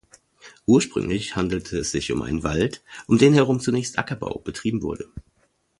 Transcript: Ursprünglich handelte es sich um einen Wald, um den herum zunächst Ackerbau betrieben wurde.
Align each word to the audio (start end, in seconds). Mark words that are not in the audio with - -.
Ursprünglich 0.65 1.35
handelte 1.35 1.77
es 1.77 1.91
sich 1.91 2.11
um 2.11 2.23
einen 2.23 2.41
Wald, 2.43 2.81
um 3.05 3.19
den 3.19 3.35
herum 3.35 3.59
zunächst 3.59 3.99
Ackerbau 3.99 4.39
betrieben 4.39 4.81
wurde. 4.81 5.07